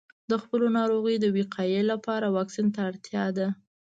د 0.29 0.31
خپلو 0.41 0.65
ناروغیو 0.77 1.21
د 1.23 1.27
وقایې 1.37 1.81
لپاره 1.91 2.33
واکسین 2.37 2.67
ته 2.75 2.79
اړتیا 2.89 3.25
ده. 3.37 3.47